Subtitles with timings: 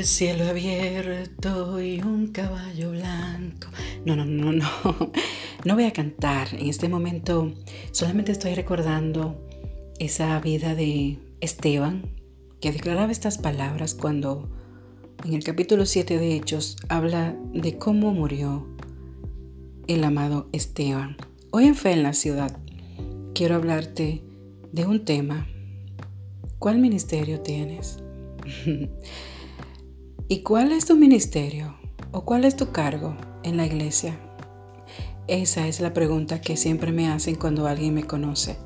[0.00, 3.68] el cielo abierto y un caballo blanco.
[4.06, 4.66] No, no, no, no.
[5.66, 6.48] No voy a cantar.
[6.54, 7.52] En este momento
[7.92, 9.46] solamente estoy recordando
[9.98, 12.14] esa vida de Esteban,
[12.62, 14.48] que declaraba estas palabras cuando
[15.22, 18.66] en el capítulo 7 de Hechos habla de cómo murió
[19.86, 21.18] el amado Esteban.
[21.50, 22.56] Hoy en Fe en la Ciudad
[23.34, 24.22] quiero hablarte
[24.72, 25.46] de un tema.
[26.58, 27.98] ¿Cuál ministerio tienes?
[30.32, 31.74] ¿Y cuál es tu ministerio
[32.12, 34.16] o cuál es tu cargo en la iglesia?
[35.26, 38.56] Esa es la pregunta que siempre me hacen cuando alguien me conoce.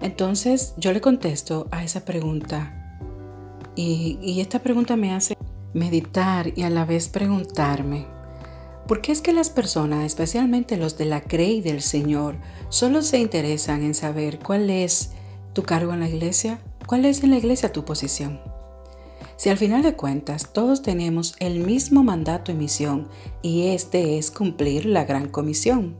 [0.00, 2.96] Entonces yo le contesto a esa pregunta
[3.76, 5.36] y, esta pregunta me hace
[5.74, 8.06] meditar y a la vez preguntarme,
[8.88, 12.36] ¿por qué es que las personas, especialmente los de la crey del Señor,
[12.70, 15.10] solo se interesan en saber cuál es
[15.52, 16.58] tu cargo en la iglesia?
[16.86, 18.51] ¿Cuál es en la iglesia tu posición?
[19.42, 23.08] Si al final de cuentas todos tenemos el mismo mandato y misión,
[23.42, 25.96] y este es cumplir la gran comisión.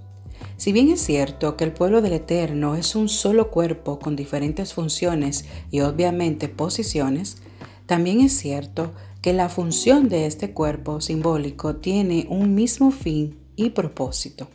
[0.57, 4.75] Si bien es cierto que el pueblo del Eterno es un solo cuerpo con diferentes
[4.75, 7.39] funciones y obviamente posiciones,
[7.87, 13.71] también es cierto que la función de este cuerpo simbólico tiene un mismo fin y
[13.71, 14.47] propósito.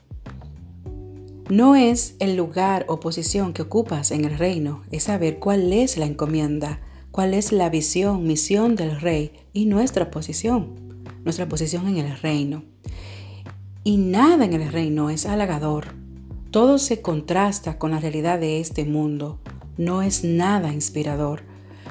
[1.50, 5.98] No es el lugar o posición que ocupas en el reino, es saber cuál es
[5.98, 6.80] la encomienda
[7.18, 10.76] cuál es la visión, misión del rey y nuestra posición,
[11.26, 12.64] nuestra posición en el reino.
[13.84, 15.96] Y nada en el reino es halagador.
[16.52, 19.40] Todo se contrasta con la realidad de este mundo.
[19.78, 21.42] No es nada inspirador.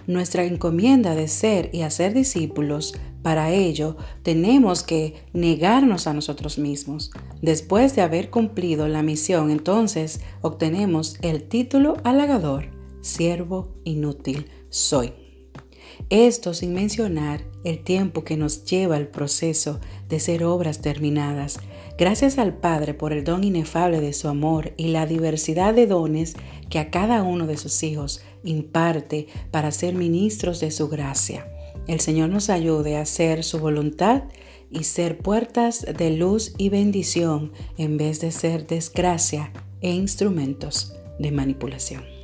[0.07, 7.11] Nuestra encomienda de ser y hacer discípulos, para ello tenemos que negarnos a nosotros mismos.
[7.43, 12.76] Después de haber cumplido la misión, entonces obtenemos el título halagador,
[13.07, 15.12] siervo inútil soy.
[16.11, 21.59] Esto sin mencionar el tiempo que nos lleva el proceso de ser obras terminadas.
[21.99, 26.34] Gracias al Padre por el don inefable de su amor y la diversidad de dones
[26.69, 31.47] que a cada uno de sus hijos imparte para ser ministros de su gracia.
[31.87, 34.25] El Señor nos ayude a hacer su voluntad
[34.71, 41.31] y ser puertas de luz y bendición en vez de ser desgracia e instrumentos de
[41.31, 42.16] manipulación.